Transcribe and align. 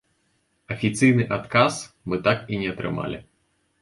Афіцыйны 0.75 1.27
адказ 1.37 1.73
мы 2.11 2.21
так 2.29 2.39
і 2.55 2.61
не 2.63 2.67
атрымалі. 2.77 3.25